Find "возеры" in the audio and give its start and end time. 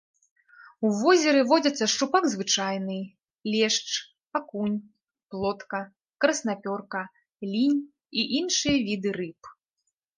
1.01-1.41